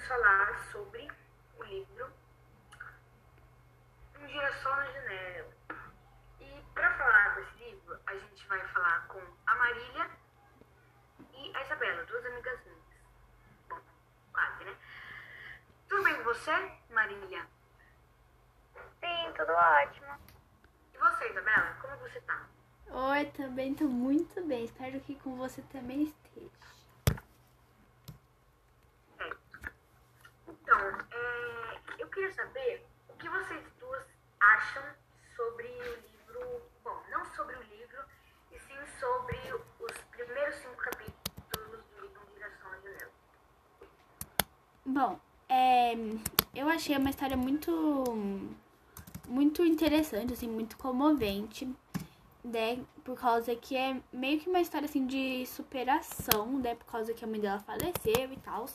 [0.00, 1.08] vamos falar sobre
[1.58, 2.10] o livro
[4.18, 5.52] Um Girassol na Janela.
[6.40, 10.10] E para falar desse livro, a gente vai falar com a Marília
[11.34, 12.80] e a Isabela, duas amigas minhas.
[13.68, 13.80] Bom,
[14.32, 14.76] quase, né?
[15.88, 17.46] Tudo bem com você, Marília?
[19.00, 20.18] Sim, tudo ótimo.
[20.94, 21.76] E você, Isabela?
[21.80, 22.46] Como você tá?
[22.88, 24.64] Oi, também tô muito bem.
[24.64, 26.70] Espero que com você também esteja.
[30.70, 30.78] Então,
[31.10, 34.02] é, eu queria saber o que vocês duas
[34.40, 34.82] acham
[35.36, 36.62] sobre o livro.
[36.82, 37.98] Bom, não sobre o livro,
[38.52, 39.36] e sim sobre
[39.80, 43.10] os primeiros cinco capítulos do livro Direção à Janela.
[44.84, 45.94] Bom, é,
[46.54, 47.70] eu achei uma história muito
[49.28, 51.72] muito interessante, assim, muito comovente,
[52.44, 52.84] né?
[53.04, 56.74] Por causa que é meio que uma história assim de superação, né?
[56.74, 58.66] Por causa que a mãe dela faleceu e tal.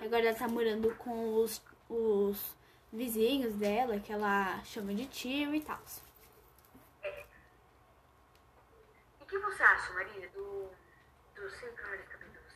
[0.00, 2.56] E agora ela tá morando com os, os
[2.92, 5.78] vizinhos dela, que ela chama de tio e tal.
[7.04, 10.70] E o que você acha, Marília, do,
[11.34, 12.52] dos cinco primeiros capítulos?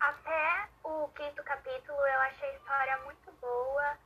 [0.00, 3.98] Até o quinto capítulo eu achei a história muito boa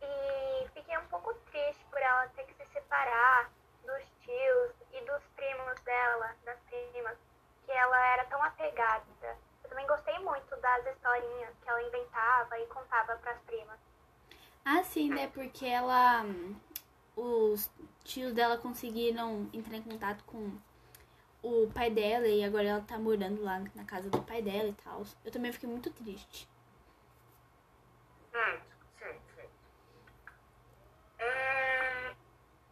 [0.00, 3.50] e fiquei um pouco triste por ela ter que se separar
[3.84, 7.16] dos tios e dos primos dela, das primas,
[7.64, 9.04] que ela era tão apegada.
[9.64, 13.78] Eu também gostei muito das historinhas que ela inventava e contava para as primas.
[14.70, 15.28] Ah, sim, né?
[15.28, 16.24] Porque ela.
[17.16, 17.70] Os
[18.04, 20.52] tios dela conseguiram entrar em contato com
[21.42, 24.74] o pai dela e agora ela tá morando lá na casa do pai dela e
[24.74, 25.02] tal.
[25.24, 26.46] Eu também fiquei muito triste.
[28.30, 28.66] Certo,
[28.98, 29.50] certo, certo.
[31.18, 32.14] É,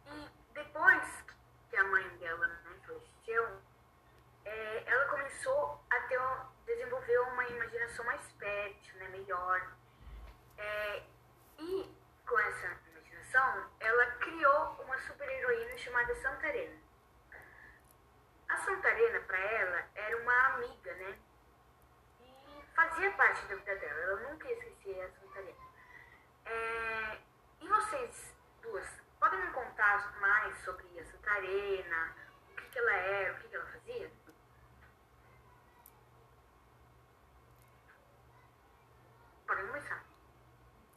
[0.05, 1.23] e depois
[1.69, 3.59] que a mãe dela né, faleceu,
[4.45, 9.75] é, ela começou a ter, um- desenvolver uma imaginação mais fértil, né, melhor.
[10.57, 11.03] É,
[11.59, 11.89] e
[12.27, 16.77] com essa imaginação, ela criou uma super-heroína chamada Santarena.
[18.49, 21.19] A Santarena, para ela, era uma amiga, né?
[22.21, 23.99] E fazia parte da vida dela.
[23.99, 25.67] Ela nunca ia esquecer a Santarena.
[26.45, 27.17] É,
[27.59, 28.87] e vocês duas,
[29.19, 32.15] podem me contar mais sobre a Santarena?
[32.51, 34.11] O que, que ela era, o que, que ela fazia?
[39.45, 40.03] Podem começar.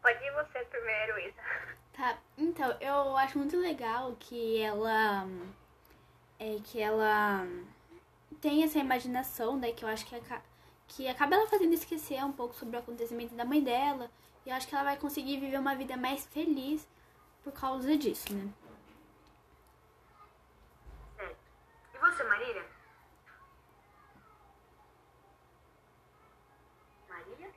[0.03, 1.70] Pode ir você primeiro, Isa.
[2.01, 5.27] Tá, então, eu acho muito legal que ela.
[6.39, 7.47] É que ela
[8.41, 9.71] tem essa imaginação, né?
[9.73, 10.43] Que eu acho que, aca-
[10.89, 14.11] que acaba ela fazendo esquecer um pouco sobre o acontecimento da mãe dela.
[14.47, 16.89] E eu acho que ela vai conseguir viver uma vida mais feliz
[17.45, 18.51] por causa disso, né?
[21.95, 22.65] E você, Marília?
[27.11, 27.51] Marília?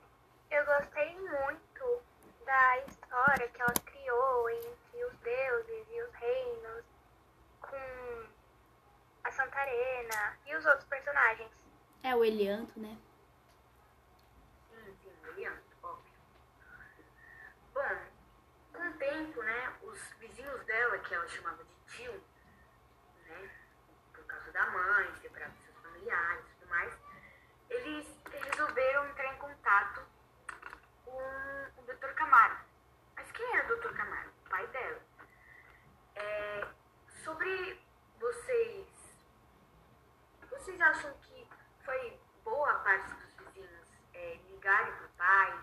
[0.50, 2.02] Eu gostei muito
[2.44, 6.84] da história que ela criou entre os deuses e os reinos,
[7.60, 8.26] com
[9.24, 11.50] a Santarena e os outros personagens.
[12.04, 12.98] É o Elianto, né?
[14.68, 16.12] Sim, sim, Marília, óbvio.
[17.72, 17.98] Bom,
[18.74, 22.22] com o tempo, né, os vizinhos dela, que ela chamava de tio,
[23.26, 23.50] né,
[24.12, 26.92] por causa da mãe, separado dos seus familiares e tudo mais,
[27.70, 30.06] eles resolveram entrar em contato
[31.06, 32.12] com o Dr.
[32.14, 32.58] Camaro.
[33.16, 33.94] Mas quem era o Dr.
[33.94, 34.30] Camaro?
[34.44, 35.00] O pai dela.
[36.16, 36.68] É,
[37.24, 37.80] sobre
[38.20, 38.86] vocês,
[40.50, 41.34] vocês acham que
[41.84, 45.58] foi boa parte dos vizinhos é, ligarem pro pai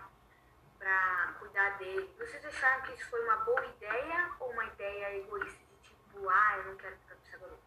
[0.78, 2.10] pra cuidar dele?
[2.18, 6.56] Vocês acharam que isso foi uma boa ideia ou uma ideia egoísta de tipo, ah,
[6.58, 7.62] eu não quero ficar com essa garota?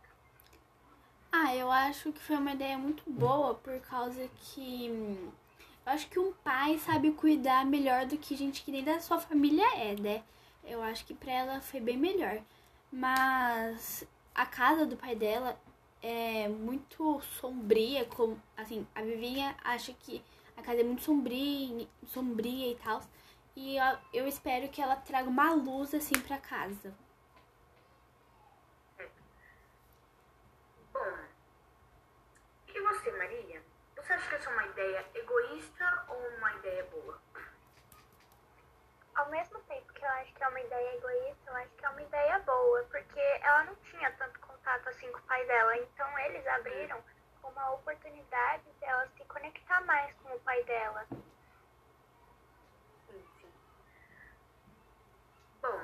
[1.32, 5.32] Ah, eu acho que foi uma ideia muito boa por causa que
[5.86, 9.20] eu acho que um pai sabe cuidar melhor do que gente que nem da sua
[9.20, 10.24] família é, né?
[10.64, 12.42] Eu acho que pra ela foi bem melhor.
[12.92, 15.60] Mas a casa do pai dela
[16.02, 20.24] é muito sombria, como assim, a Vivinha acha que
[20.58, 23.02] a casa é muito sombria, sombria e tal.
[23.56, 26.94] E eu, eu espero que ela traga uma luz assim pra casa.
[30.92, 31.18] Bom,
[32.68, 33.64] e você, Marília?
[33.96, 37.22] Você acha que essa é uma ideia egoísta ou uma ideia boa?
[39.16, 41.90] Ao mesmo tempo que eu acho que é uma ideia egoísta, eu acho que é
[41.90, 44.40] uma ideia boa, porque ela não tinha tanto
[44.76, 47.02] contato assim com o pai dela, então eles abriram
[47.44, 51.08] uma oportunidade dela se conectar mais com o pai dela.
[53.08, 53.54] Sim.
[55.62, 55.82] Bom,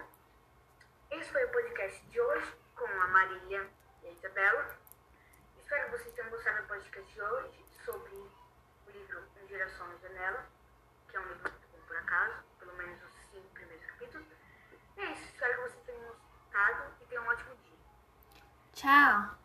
[1.12, 3.70] esse foi o podcast de hoje com a Marília
[4.04, 4.78] e a Isabela.
[5.58, 10.46] Espero que vocês tenham gostado do podcast de hoje sobre o livro Girassol na Janela,
[11.10, 11.51] que é um livro
[18.82, 19.41] Tchau.